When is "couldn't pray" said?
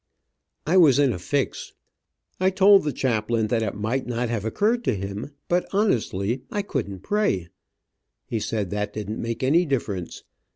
6.63-7.49